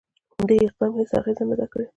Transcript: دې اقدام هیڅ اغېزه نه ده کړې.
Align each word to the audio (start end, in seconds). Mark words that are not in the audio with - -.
دې 0.47 0.55
اقدام 0.67 0.91
هیڅ 0.99 1.11
اغېزه 1.19 1.43
نه 1.49 1.55
ده 1.59 1.65
کړې. 1.71 1.85